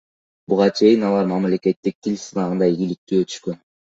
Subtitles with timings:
[0.51, 3.63] Буга чейин алар мамлекеттик тил сынагынан ийгиликтүү өтүшкөн.